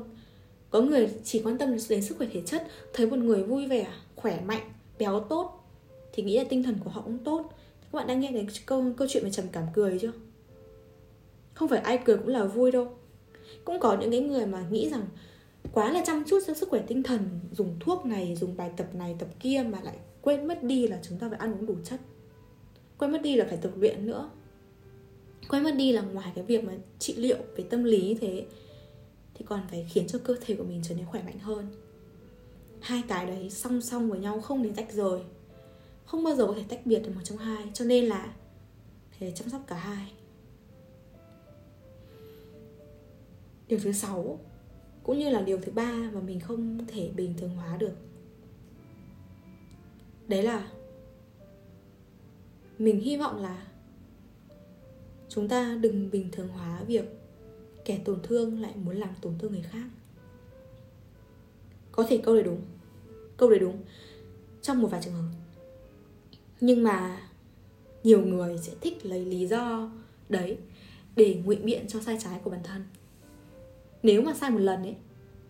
[0.70, 3.88] Có người chỉ quan tâm đến sức khỏe thể chất, thấy một người vui vẻ,
[4.16, 5.64] khỏe mạnh, béo tốt,
[6.14, 7.50] thì nghĩ là tinh thần của họ cũng tốt
[7.92, 10.12] các bạn đang nghe đến câu câu chuyện về trầm cảm cười chưa?
[11.54, 12.98] Không phải ai cười cũng là vui đâu.
[13.66, 15.06] Cũng có những cái người mà nghĩ rằng
[15.74, 18.96] quá là chăm chút cho sức khỏe tinh thần, dùng thuốc này, dùng bài tập
[18.96, 21.76] này, tập kia mà lại quên mất đi là chúng ta phải ăn uống đủ
[21.84, 22.00] chất.
[22.98, 24.30] Quên mất đi là phải tập luyện nữa.
[25.50, 28.46] Quên mất đi là ngoài cái việc mà trị liệu về tâm lý thế,
[29.34, 31.68] thì còn phải khiến cho cơ thể của mình trở nên khỏe mạnh hơn.
[32.80, 35.20] Hai cái đấy song song với nhau không thể tách rời
[36.12, 38.34] không bao giờ có thể tách biệt được một trong hai, cho nên là
[39.20, 40.12] phải chăm sóc cả hai.
[43.68, 44.40] Điều thứ sáu,
[45.04, 47.94] cũng như là điều thứ ba mà mình không thể bình thường hóa được,
[50.28, 50.72] đấy là
[52.78, 53.68] mình hy vọng là
[55.30, 57.06] chúng ta đừng bình thường hóa việc
[57.86, 59.88] kẻ tổn thương lại muốn làm tổn thương người khác.
[61.92, 62.62] Có thể câu đấy đúng,
[63.38, 63.78] câu đấy đúng.
[64.62, 65.41] Trong một vài trường hợp
[66.62, 67.18] nhưng mà
[68.04, 69.92] nhiều người sẽ thích lấy lý do
[70.30, 70.58] đấy
[71.16, 72.84] để ngụy biện cho sai trái của bản thân.
[74.04, 74.96] Nếu mà sai một lần ấy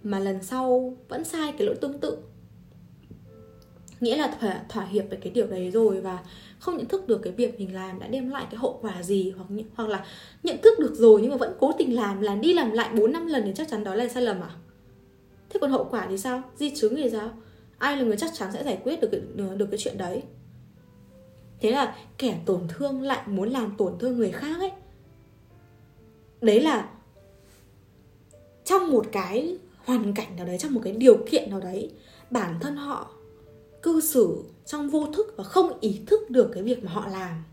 [0.04, 2.18] mà lần sau vẫn sai cái lỗi tương tự
[4.02, 6.20] nghĩa là thỏa, thỏa hiệp với cái điều đấy rồi và
[6.60, 9.34] không nhận thức được cái việc mình làm đã đem lại cái hậu quả gì
[9.38, 9.46] hoặc
[9.76, 10.06] hoặc là
[10.44, 13.12] nhận thức được rồi nhưng mà vẫn cố tình làm làm đi làm lại 4
[13.12, 14.50] năm lần thì chắc chắn đó là sai lầm à?
[15.50, 16.44] Thế còn hậu quả thì sao?
[16.58, 17.30] Di chứng thì sao?
[17.78, 19.22] Ai là người chắc chắn sẽ giải quyết được cái,
[19.58, 20.22] được cái chuyện đấy?
[21.62, 24.72] Thế là kẻ tổn thương lại muốn làm tổn thương người khác ấy.
[26.42, 26.90] Đấy là
[28.66, 31.92] trong một cái hoàn cảnh nào đấy trong một cái điều kiện nào đấy
[32.30, 33.10] bản thân họ
[33.82, 37.44] cư xử trong vô thức và không ý thức được cái việc mà họ làm.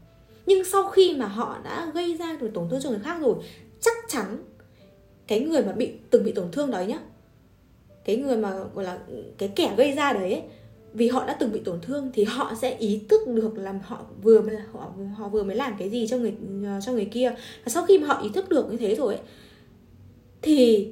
[0.46, 3.34] Nhưng sau khi mà họ đã gây ra được tổn thương cho người khác rồi
[3.80, 4.44] chắc chắn
[5.26, 6.98] cái người mà bị từng bị tổn thương đấy nhá
[8.04, 8.98] cái người mà gọi là
[9.38, 10.42] cái kẻ gây ra đấy ấy,
[10.98, 14.00] vì họ đã từng bị tổn thương thì họ sẽ ý thức được làm họ
[14.22, 16.32] vừa họ họ vừa mới làm cái gì cho người
[16.64, 17.30] ờ, cho người kia.
[17.64, 19.24] Và sau khi mà họ ý thức được như thế rồi ấy,
[20.42, 20.88] thì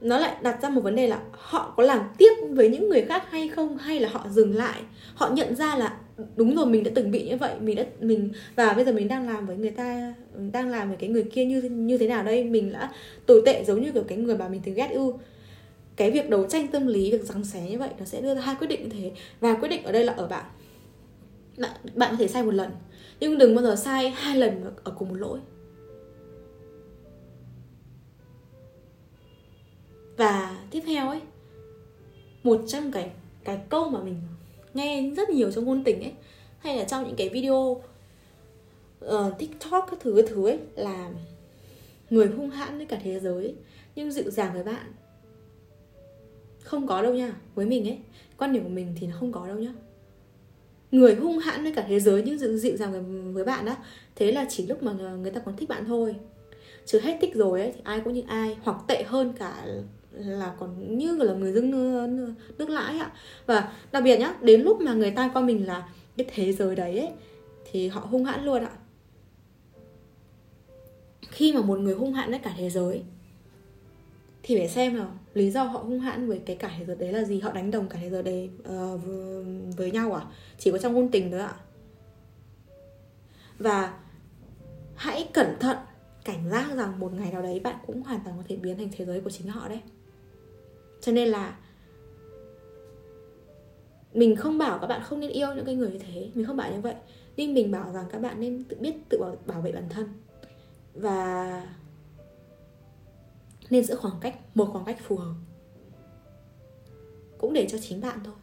[0.00, 3.02] nó lại đặt ra một vấn đề là họ có làm tiếp với những người
[3.02, 3.76] khác hay không?
[3.76, 4.80] Hay là họ dừng lại?
[5.14, 5.96] Họ nhận ra là
[6.36, 9.08] đúng rồi mình đã từng bị như vậy mình đã mình và bây giờ mình
[9.08, 10.14] đang làm với người ta
[10.52, 12.44] đang làm với cái người kia như như thế nào đây?
[12.44, 12.92] Mình đã
[13.26, 15.18] tồi tệ giống như kiểu cái người mà mình từng ghét ưu
[16.02, 18.40] cái việc đấu tranh tâm lý việc giằng xé như vậy nó sẽ đưa ra
[18.40, 19.12] hai quyết định như thế.
[19.40, 20.44] Và quyết định ở đây là ở bạn.
[21.58, 22.70] Bạn bạn có thể sai một lần.
[23.20, 25.38] Nhưng đừng bao giờ sai hai lần ở cùng một lỗi.
[30.16, 31.20] Và tiếp theo ấy
[32.42, 33.10] một trong cái
[33.44, 34.16] cái câu mà mình
[34.74, 36.12] nghe rất nhiều trong ngôn tình ấy
[36.58, 37.82] hay là trong những cái video
[39.04, 41.10] uh, tiktok các thứ các thứ ấy là
[42.10, 43.54] người hung hãn với cả thế giới
[43.94, 44.92] nhưng dịu dàng với bạn
[46.62, 47.98] không có đâu nha với mình ấy
[48.38, 49.72] quan điểm của mình thì nó không có đâu nhá.
[50.90, 53.76] Người hung hãn với cả thế giới nhưng dịu, dịu dàng với, bạn đó
[54.16, 56.16] thế là chỉ lúc mà người ta còn thích bạn thôi.
[56.86, 59.66] Chứ hết thích rồi ấy thì ai cũng như ai hoặc tệ hơn cả
[60.12, 61.70] là còn như là người dưng
[62.58, 63.12] nước, lãi ạ.
[63.46, 66.76] Và đặc biệt nhá đến lúc mà người ta coi mình là cái thế giới
[66.76, 67.10] đấy ấy
[67.70, 68.70] thì họ hung hãn luôn ạ.
[71.30, 73.02] Khi mà một người hung hãn với cả thế giới
[74.42, 77.12] thì phải xem nào lý do họ hung hãn với cái cả thế giới đấy
[77.12, 77.40] là gì?
[77.40, 79.00] Họ đánh đồng cả thế giới đấy uh,
[79.76, 80.26] với nhau à?
[80.58, 81.54] Chỉ có trong ngôn tình thôi ạ.
[83.58, 83.98] Và
[84.94, 85.76] hãy cẩn thận
[86.24, 88.88] cảnh giác rằng một ngày nào đấy bạn cũng hoàn toàn có thể biến thành
[88.96, 89.80] thế giới của chính họ đấy.
[91.00, 91.58] Cho nên là
[94.14, 96.30] mình không bảo các bạn không nên yêu những cái người như thế.
[96.34, 96.94] Mình không bảo như vậy.
[97.36, 100.06] Nhưng mình bảo rằng các bạn nên tự biết tự bảo, bảo vệ bản thân.
[100.94, 101.66] Và
[103.72, 105.34] nên giữ khoảng cách một khoảng cách phù hợp.
[107.38, 108.34] Cũng để cho chính bạn thôi.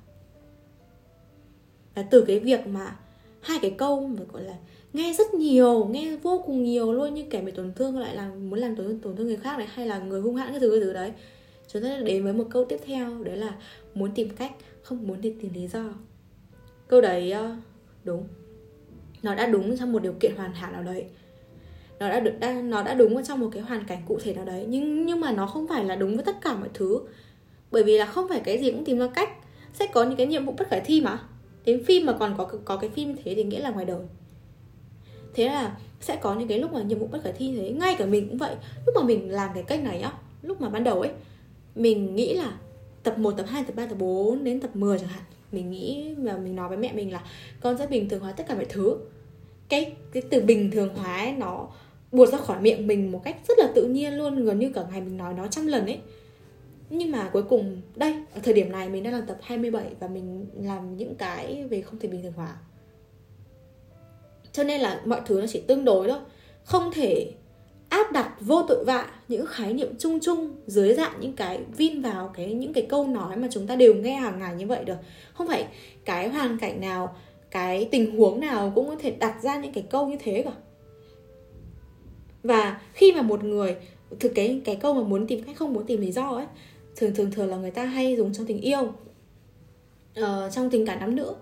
[1.96, 2.96] Và từ cái việc mà
[3.42, 4.58] hai cái câu mà gọi là
[4.94, 8.30] nghe rất nhiều nghe vô cùng nhiều luôn như kẻ bị tổn thương lại là
[8.30, 10.70] muốn làm tổn, tổn thương người khác này hay là người hung hãn cái thứ
[10.72, 11.12] cái thứ đấy.
[11.68, 13.56] Chúng ta đến với một câu tiếp theo đấy là
[13.94, 15.94] muốn tìm cách không muốn đi tìm lý do.
[16.88, 17.56] Câu đấy ờ,
[18.04, 18.28] đúng.
[19.24, 21.06] Nó đã đúng trong một điều kiện hoàn hảo nào đấy
[22.00, 24.34] nó đã được đang nó đã đúng ở trong một cái hoàn cảnh cụ thể
[24.34, 27.00] nào đấy nhưng nhưng mà nó không phải là đúng với tất cả mọi thứ.
[27.72, 29.30] Bởi vì là không phải cái gì cũng tìm ra cách.
[29.74, 31.20] Sẽ có những cái nhiệm vụ bất khả thi mà.
[31.66, 34.02] Đến phim mà còn có có cái phim thế thì nghĩa là ngoài đời.
[35.34, 37.70] Thế là sẽ có những cái lúc mà nhiệm vụ bất khả thi thế.
[37.70, 38.56] Ngay cả mình cũng vậy.
[38.86, 41.12] Lúc mà mình làm cái cách này á lúc mà ban đầu ấy
[41.76, 42.54] mình nghĩ là
[43.04, 45.24] tập 1, tập 2, tập 3, tập 4 đến tập 10 chẳng hạn.
[45.52, 47.24] Mình nghĩ và mình nói với mẹ mình là
[47.62, 48.98] con sẽ bình thường hóa tất cả mọi thứ.
[49.70, 51.68] Cái cái từ bình thường hóa ấy, nó
[52.12, 54.84] buột ra khỏi miệng mình một cách rất là tự nhiên luôn, gần như cả
[54.92, 56.00] ngày mình nói nó trăm lần ấy.
[56.90, 60.08] Nhưng mà cuối cùng, đây, ở thời điểm này mình đang làm tập 27 và
[60.08, 62.56] mình làm những cái về không thể bình thường hóa.
[64.52, 66.20] Cho nên là mọi thứ nó chỉ tương đối thôi.
[66.64, 67.32] Không thể
[67.90, 72.02] áp đặt vô tội vạ những khái niệm chung chung dưới dạng những cái vin
[72.02, 74.86] vào cái, những cái câu nói mà chúng ta đều nghe hàng ngày như vậy
[74.86, 74.98] được.
[75.34, 75.68] Không phải
[76.06, 77.16] cái hoàn cảnh nào,
[77.52, 80.52] cái tình huống nào cũng có thể đặt ra những cái câu như thế cả
[82.44, 83.76] và khi mà một người
[84.20, 86.46] thực cái cái câu mà muốn tìm cách không muốn tìm lý do ấy
[86.96, 88.94] thường thường thường là người ta hay dùng trong tình yêu
[90.20, 91.34] uh, trong tình cảm nam nữ.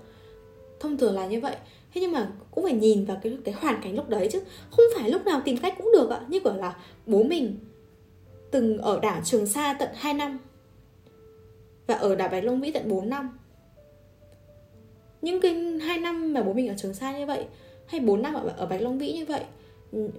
[0.79, 1.55] Thông thường là như vậy.
[1.93, 4.41] Thế nhưng mà cũng phải nhìn vào cái cái hoàn cảnh lúc đấy chứ.
[4.71, 6.21] Không phải lúc nào tìm cách cũng được ạ.
[6.27, 7.57] Như kiểu là bố mình
[8.51, 10.39] từng ở đảo Trường Sa tận 2 năm
[11.87, 13.37] và ở đảo Bạch Long Vĩ tận 4 năm.
[15.21, 17.45] Những cái hai năm mà bố mình ở Trường Sa như vậy
[17.87, 19.41] hay 4 năm ở, ở Bạch Long Vĩ như vậy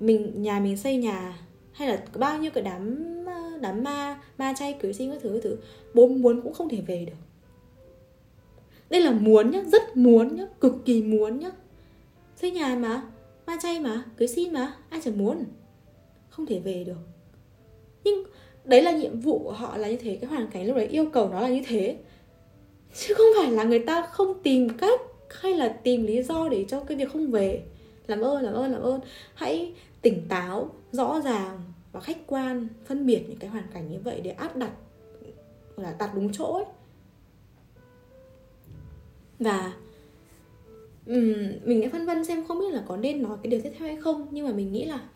[0.01, 1.39] mình, nhà mình xây nhà,
[1.73, 5.31] hay là bao nhiêu cái đám ờ, đám ma ma chay cưới xin các thứ
[5.35, 5.57] các thứ,
[5.95, 7.17] bố muốn cũng không thể về được.
[8.91, 11.51] Đây là muốn nhá, rất muốn nhá, cực kỳ muốn nhá.
[12.37, 13.03] Xây nhà mà,
[13.47, 15.45] ma chay mà cưới xin mà, ai chẳng muốn.
[16.29, 16.99] Không thể về được.
[18.05, 18.25] Nhưng
[18.65, 21.07] đấy là nhiệm vụ của họ là như thế, cái hoàn cảnh lúc đấy yêu
[21.13, 21.97] cầu nó là như thế.
[22.95, 25.01] Chứ không phải là người ta không tìm cách
[25.31, 27.63] hay là tìm lý do để cho cái việc không về
[28.09, 29.01] làm ơn làm ơn làm ơn.
[29.35, 31.61] Hãy tỉnh táo rõ ràng
[31.93, 34.73] và khách quan phân biệt những cái hoàn cảnh như vậy để áp đặt
[35.77, 36.65] là đặt đúng chỗ ấy.
[39.39, 39.73] Và
[41.07, 43.73] um, mình đã phân vân xem không biết là có nên nói cái điều tiếp
[43.79, 45.09] theo hay không nhưng mà mình nghĩ là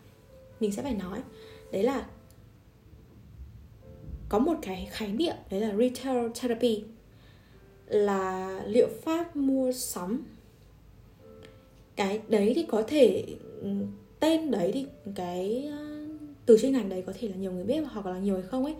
[0.59, 1.21] mình sẽ phải nói.
[1.71, 2.07] Đấy là
[4.29, 6.83] có một cái khái niệm đấy là retail therapy
[7.87, 10.23] là liệu pháp mua sắm
[11.95, 13.25] cái đấy thì có thể
[13.61, 13.69] ừ,
[14.19, 16.05] tên đấy thì cái ờ,
[16.45, 18.65] từ chuyên ngành đấy có thể là nhiều người biết hoặc là nhiều người không
[18.65, 18.75] ấy.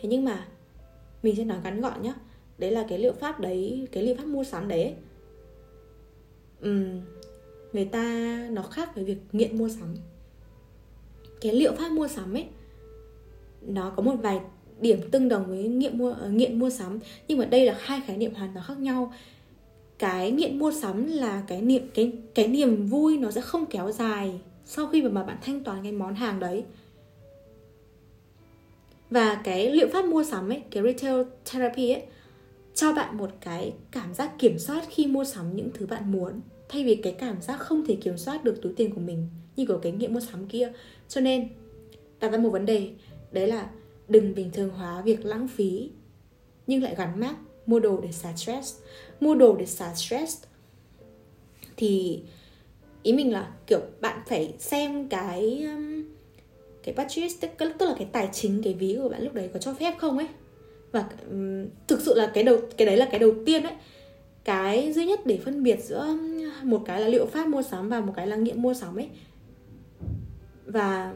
[0.00, 0.48] Thế nhưng mà
[1.22, 2.14] mình sẽ nói ngắn gọn nhá.
[2.58, 4.94] Đấy là cái liệu pháp đấy cái liệu pháp mua sắm đấy
[6.62, 7.00] um,
[7.72, 8.04] người ta
[8.50, 9.94] nó khác với việc nghiện mua sắm.
[11.40, 12.46] Cái liệu pháp mua sắm ấy
[13.62, 14.40] nó có một vài
[14.80, 16.98] điểm tương đồng với nghiện mua uh, nghiện mua sắm.
[17.28, 19.12] Nhưng mà đây là hai khái niệm hoàn toàn khác nhau
[19.98, 23.92] cái nghiện mua sắm là cái niệm, cái cái niềm vui nó sẽ không kéo
[23.92, 26.64] dài sau khi mà bạn thanh toán cái món hàng đấy.
[29.10, 32.02] Và cái liệu pháp mua sắm ấy, cái retail therapy ấy,
[32.74, 36.40] cho bạn một cái cảm giác kiểm soát khi mua sắm những thứ bạn muốn.
[36.68, 39.66] Thay vì cái cảm giác không thể kiểm soát được túi tiền của mình như
[39.66, 40.72] của cái nghiện mua sắm kia.
[41.08, 41.48] Cho nên,
[42.20, 42.90] đặt ra một vấn đề,
[43.32, 43.70] đấy là
[44.08, 45.90] đừng bình thường hóa việc lãng phí
[46.66, 47.34] nhưng lại gắn mác
[47.68, 48.76] mua đồ để xả stress.
[49.20, 50.42] Mua đồ để xả stress
[51.76, 52.22] thì
[53.02, 56.04] ý mình là kiểu bạn phải xem cái um,
[56.82, 59.58] cái budget tức, tức là cái tài chính cái ví của bạn lúc đấy có
[59.58, 60.28] cho phép không ấy.
[60.92, 63.74] Và um, thực sự là cái đầu cái đấy là cái đầu tiên ấy.
[64.44, 67.88] Cái duy nhất để phân biệt giữa um, một cái là liệu pháp mua sắm
[67.88, 69.08] và một cái là nghiện mua sắm ấy.
[70.66, 71.14] Và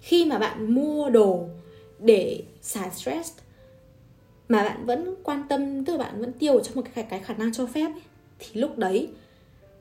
[0.00, 1.48] khi mà bạn mua đồ
[1.98, 3.32] để xả stress
[4.48, 7.34] mà bạn vẫn quan tâm tức là bạn vẫn tiêu trong một cái cái khả
[7.34, 8.02] năng cho phép ấy,
[8.38, 9.08] thì lúc đấy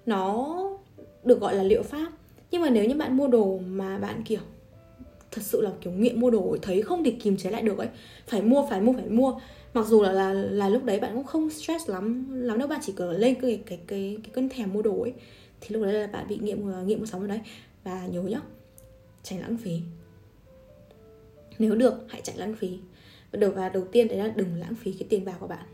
[0.05, 0.57] nó
[1.23, 2.11] được gọi là liệu pháp.
[2.51, 4.41] Nhưng mà nếu như bạn mua đồ mà bạn kiểu
[5.31, 7.77] thật sự là kiểu nghiện mua đồ ấy, thấy không thể kìm chế lại được
[7.77, 7.87] ấy
[8.27, 9.39] phải mua phải mua phải mua
[9.73, 12.79] mặc dù là là là lúc đấy bạn cũng không stress lắm lắm đâu bạn
[12.83, 15.13] chỉ cần lên cái cái cái cái cơn thèm mua đồ ấy
[15.63, 17.39] thì lúc đấy là bạn bị nghiện ờ, nghiện mua sắm rồi đấy.
[17.83, 18.41] Và nhớ nhá
[19.23, 19.81] tránh lãng phí.
[21.59, 22.77] Nếu được hãy tránh lãng phí
[23.37, 25.65] đầu và đầu tiên đấy là đừng lãng phí cái tiền bạc của bạn.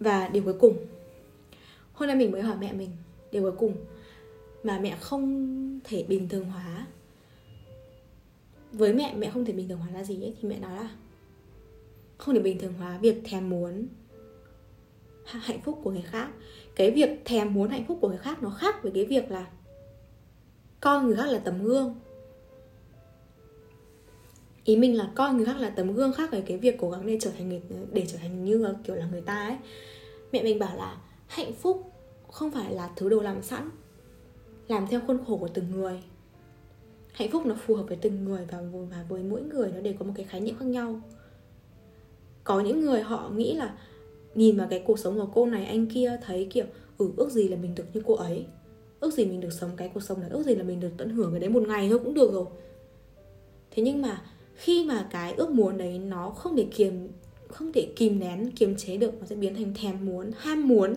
[0.00, 0.76] Và điều cuối cùng,
[1.92, 2.90] hôm nay mình mới hỏi mẹ mình,
[3.32, 3.76] điều cuối cùng
[4.62, 6.86] mà mẹ không thể bình thường hóa,
[8.72, 10.34] với mẹ mẹ không thể bình thường hóa là gì ấy?
[10.40, 10.90] Thì mẹ nói là
[12.18, 13.88] không thể bình thường hóa việc thèm muốn
[15.24, 16.30] hạnh phúc của người khác.
[16.74, 19.50] Cái việc thèm muốn hạnh phúc của người khác nó khác với cái việc là
[20.80, 21.94] coi người khác là tấm gương
[24.68, 27.06] ý mình là coi người khác là tấm gương khác về cái việc cố gắng
[27.06, 27.60] để trở thành người,
[27.92, 29.56] để trở thành như là kiểu là người ta ấy.
[30.32, 31.92] Mẹ mình bảo là hạnh phúc
[32.30, 33.70] không phải là thứ đồ làm sẵn,
[34.68, 36.02] làm theo khuôn khổ của từng người.
[37.12, 38.58] Hạnh phúc nó phù hợp với từng người và
[38.90, 41.00] và với mỗi người, nó đều có một cái khái niệm khác nhau.
[42.44, 43.78] Có những người họ nghĩ là
[44.34, 46.66] nhìn vào cái cuộc sống của cô này, anh kia thấy kiểu
[46.98, 48.46] ừ ước gì là mình được như cô ấy,
[49.00, 51.10] ước gì mình được sống cái cuộc sống này, ước gì là mình được tận
[51.10, 52.46] hưởng cái đấy một ngày thôi cũng được rồi.
[53.70, 54.22] Thế nhưng mà
[54.58, 57.08] khi mà cái ước muốn đấy nó không thể kiềm,
[57.48, 60.94] không thể kìm nén, kiềm chế được, nó sẽ biến thành thèm muốn, ham muốn.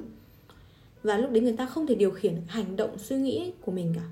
[1.03, 3.93] Và lúc đấy người ta không thể điều khiển hành động, suy nghĩ của mình
[3.95, 4.07] cả.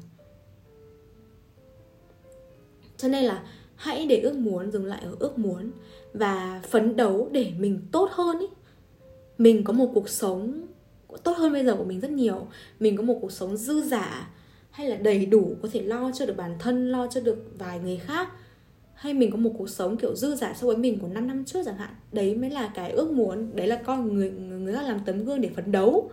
[2.97, 3.43] Cho nên là
[3.75, 5.71] hãy để ước muốn dừng lại ở ước muốn
[6.13, 8.47] và phấn đấu để mình tốt hơn ý.
[9.37, 10.67] Mình có một cuộc sống
[11.23, 12.47] tốt hơn bây giờ của mình rất nhiều.
[12.79, 14.29] Mình có một cuộc sống dư giả
[14.71, 17.79] hay là đầy đủ có thể lo cho được bản thân, lo cho được vài
[17.79, 18.29] người khác
[18.99, 21.45] hay mình có một cuộc sống kiểu dư giả so với mình của 5 năm
[21.45, 21.89] trước chẳng hạn.
[22.11, 25.41] Đấy mới là cái ước muốn đấy là coi người người ta làm tấm gương
[25.41, 26.11] để phấn đấu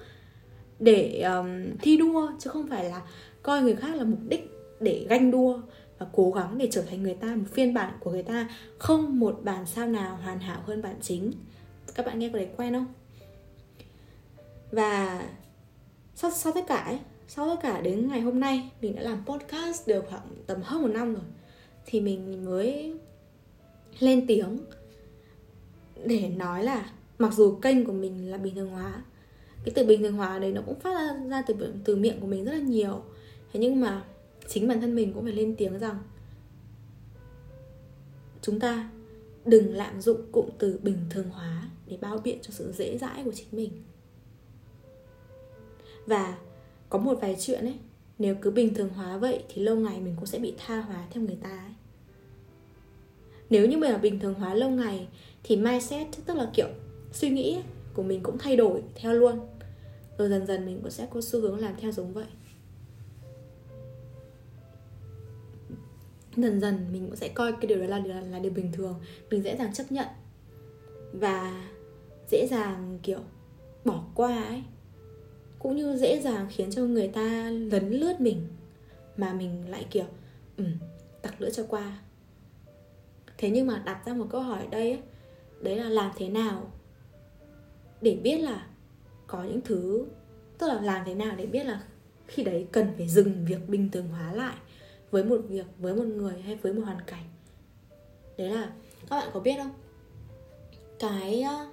[0.78, 3.02] để um, thi đua chứ không phải là
[3.42, 5.60] coi người khác là mục đích để ganh đua
[5.98, 9.20] và cố gắng để trở thành người ta một phiên bản của người ta không
[9.20, 11.32] một bản sao nào hoàn hảo hơn bản chính.
[11.94, 12.86] Các bạn nghe có đấy quen không?
[14.70, 15.22] Và
[16.14, 19.24] sau, sau tất cả ấy, sau tất cả đến ngày hôm nay mình đã làm
[19.26, 21.24] podcast được khoảng tầm hơn một năm rồi
[21.86, 22.94] thì mình mới
[23.98, 24.58] lên tiếng
[26.04, 29.04] để nói là mặc dù kênh của mình là bình thường hóa
[29.64, 32.26] cái từ bình thường hóa đấy nó cũng phát ra, ra từ từ miệng của
[32.26, 33.02] mình rất là nhiều
[33.52, 34.04] thế nhưng mà
[34.48, 35.98] chính bản thân mình cũng phải lên tiếng rằng
[38.42, 38.90] chúng ta
[39.44, 43.24] đừng lạm dụng cụm từ bình thường hóa để bao biện cho sự dễ dãi
[43.24, 43.70] của chính mình
[46.06, 46.38] và
[46.88, 47.78] có một vài chuyện ấy
[48.18, 51.06] nếu cứ bình thường hóa vậy thì lâu ngày mình cũng sẽ bị tha hóa
[51.10, 51.74] theo người ta ấy
[53.50, 55.08] nếu như mình là bình thường hóa lâu ngày
[55.42, 56.68] thì mindset tức là kiểu
[57.12, 57.58] suy nghĩ
[57.94, 59.40] của mình cũng thay đổi theo luôn.
[60.18, 62.26] Rồi dần dần mình cũng sẽ có xu hướng làm theo giống vậy.
[66.36, 68.94] Dần dần mình cũng sẽ coi cái điều đó là, là là điều bình thường
[69.30, 70.06] mình dễ dàng chấp nhận
[71.12, 71.68] và
[72.30, 73.20] dễ dàng kiểu
[73.84, 74.62] bỏ qua ấy.
[75.58, 78.46] Cũng như dễ dàng khiến cho người ta lấn lướt mình
[79.16, 80.06] mà mình lại kiểu
[80.56, 80.64] ừ,
[81.22, 81.98] tặc lưỡi cho qua
[83.38, 85.00] thế nhưng mà đặt ra một câu hỏi ở đây ấy,
[85.60, 86.72] đấy là làm thế nào
[88.00, 88.66] để biết là
[89.26, 90.06] có những thứ
[90.58, 91.82] tức là làm thế nào để biết là
[92.26, 94.56] khi đấy cần phải dừng việc bình thường hóa lại
[95.10, 97.24] với một việc với một người hay với một hoàn cảnh?
[98.38, 98.72] Đấy là
[99.10, 99.70] các bạn có biết không?
[100.98, 101.66] Cái ờ,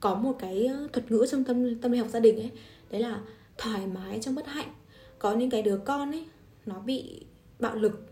[0.00, 2.50] có một cái ờ, thuật ngữ trong tâm tâm lý học gia đình ấy
[2.90, 3.20] đấy là
[3.58, 4.74] thoải mái trong bất hạnh.
[5.18, 6.26] Có những cái đứa con ấy
[6.66, 7.24] nó bị
[7.58, 8.09] bạo lực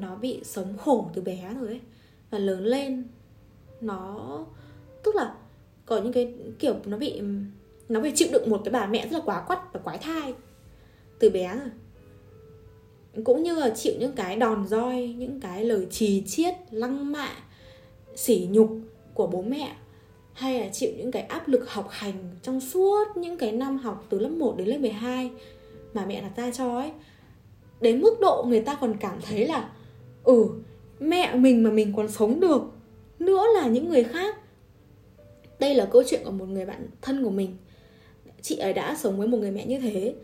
[0.00, 1.80] nó bị sống khổ từ bé rồi ấy.
[2.30, 3.04] Và lớn lên,
[3.80, 4.38] nó,
[5.04, 5.34] tức là
[5.86, 7.20] có những cái kiểu nó bị,
[7.88, 10.34] nó phải chịu đựng một cái bà mẹ rất là quá quắt và quái thai
[11.18, 11.70] từ bé rồi.
[13.24, 17.28] Cũng như là chịu những cái đòn roi, những cái lời trì chiết, lăng mạ,
[18.16, 18.70] sỉ nhục
[19.14, 19.76] của bố mẹ.
[20.32, 24.06] Hay là chịu những cái áp lực học hành trong suốt những cái năm học
[24.10, 25.30] từ lớp 1 đến lớp 12
[25.94, 26.90] mà mẹ đặt ra cho ấy.
[27.80, 29.70] Đến mức độ người ta còn cảm thấy là
[30.24, 30.48] ừ
[31.00, 32.62] mẹ mình mà mình còn sống được,
[33.18, 34.36] nữa là những người khác.
[35.58, 37.56] Đây là câu chuyện của một người bạn thân của mình.
[38.42, 40.14] Chị ấy đã sống với một người mẹ như thế,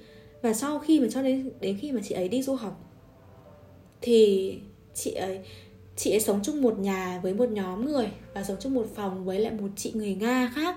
[0.42, 2.80] và sau khi mà cho đến đến khi mà chị ấy đi du học,
[4.00, 4.54] thì
[4.94, 5.40] chị ấy
[5.96, 9.24] chị ấy sống chung một nhà với một nhóm người, và sống chung một phòng
[9.24, 10.76] với lại một chị người nga khác.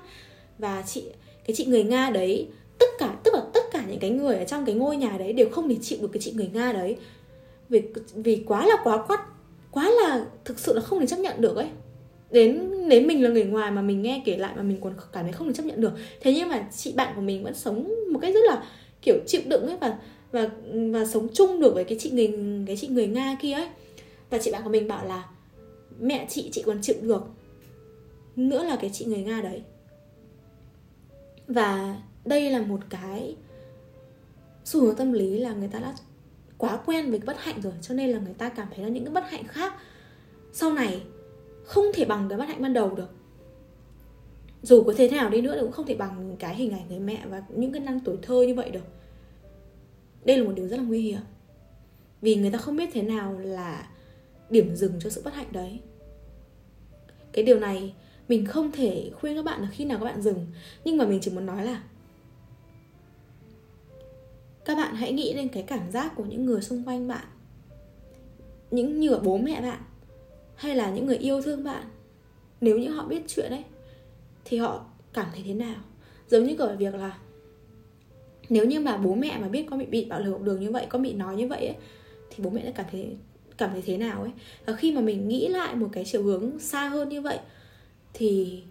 [0.58, 1.04] Và chị,
[1.46, 2.48] cái chị người nga đấy,
[2.80, 5.34] tất cả, tức là tất cả những cái người ở trong cái ngôi nhà đấy
[5.34, 6.98] đều không thể chịu được cái chị người nga đấy
[7.70, 7.82] vì
[8.14, 9.20] vì quá là quá quắt
[9.72, 11.68] quá là thực sự là không thể chấp nhận được ấy.
[12.32, 15.24] Đến đến mình là người ngoài mà mình nghe kể lại mà mình còn cảm
[15.24, 15.92] thấy không thể chấp nhận được.
[16.22, 18.64] Thế nhưng mà chị bạn của mình vẫn sống một cách rất là,
[19.02, 19.98] kiểu, chịu đựng ấy và
[20.32, 20.50] và
[20.92, 22.34] và sống chung được với cái chị người,
[22.68, 23.68] cái chị người nga kia ấy.
[24.30, 25.30] Và chị bạn của mình bảo là,
[26.00, 27.22] mẹ chị chị còn chịu được
[28.36, 29.62] nữa là cái chị người nga đấy.
[31.48, 33.36] Và đây là một cái
[34.66, 35.94] xu hướng tâm lý là người ta đã
[36.60, 38.90] quá quen với cái bất hạnh rồi, cho nên là người ta cảm thấy là
[38.90, 39.74] những cái bất hạnh khác
[40.52, 41.04] sau này
[41.64, 43.10] không thể bằng cái bất hạnh ban đầu được.
[44.62, 47.00] Dù có thế nào đi nữa thì cũng không thể bằng cái hình ảnh người
[47.00, 48.86] mẹ và những cái năm tuổi thơ như vậy được.
[50.26, 51.22] Đây là một điều rất là nguy hiểm.
[52.22, 53.90] Vì người ta không biết thế nào là
[54.50, 55.80] điểm dừng cho sự bất hạnh đấy.
[57.32, 57.94] Cái điều này
[58.28, 60.48] mình không thể khuyên các bạn là khi nào các bạn dừng.
[60.84, 61.84] Nhưng mà mình chỉ muốn nói là
[64.70, 67.26] các bạn hãy nghĩ đến cái cảm giác của những người xung quanh bạn.
[68.72, 69.82] Những như bố mẹ bạn
[70.56, 71.84] hay là những người yêu thương bạn.
[72.62, 73.64] Nếu như họ biết chuyện đấy
[74.46, 75.76] thì họ cảm thấy thế nào?
[76.28, 77.18] Giống như kiểu việc là
[78.50, 80.72] nếu như mà bố mẹ mà biết con bị bị bạo lực học đường như
[80.72, 81.76] vậy con bị nói như vậy ấy,
[82.30, 83.18] thì bố mẹ đã cảm thấy
[83.58, 84.32] cảm thấy thế nào ấy?
[84.66, 87.40] Và khi mà mình nghĩ lại một cái chiều hướng xa hơn như vậy
[88.14, 88.64] thì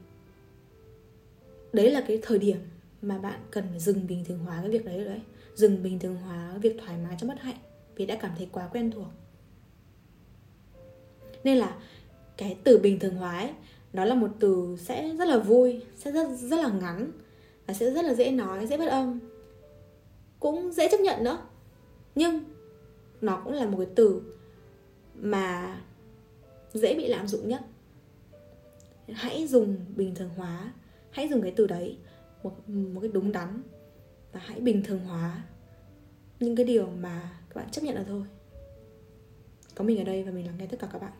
[1.72, 2.59] đấy là cái thời điểm
[3.03, 5.20] mà bạn cần phải dừng bình thường hóa cái việc đấy rồi đấy
[5.59, 7.59] dừng bình thường hóa việc thoải mái cho bất hạnh
[7.96, 9.09] vì đã cảm thấy quá quen thuộc.
[11.44, 11.76] Nên là
[12.36, 13.50] cái từ bình thường hóa ấy,
[13.92, 17.11] nó là một từ sẽ rất là vui sẽ rất rất là ngắn
[17.66, 19.18] và sẽ rất là dễ nói dễ phát âm
[20.40, 21.38] cũng dễ chấp nhận nữa
[22.14, 22.44] nhưng
[23.20, 24.22] nó cũng là một cái từ
[25.14, 25.80] mà
[26.72, 27.61] dễ bị lạm dụng nhất.
[29.12, 30.72] Hãy dùng bình thường hóa
[31.11, 31.98] hãy dùng cái từ đấy
[32.42, 33.62] một, một cái đúng đắn
[34.32, 35.42] và hãy bình thường hóa
[36.41, 38.22] những cái điều mà các bạn chấp nhận được thôi.
[39.74, 41.12] Có mình ở đây và mình lắng nghe tất cả các bạn.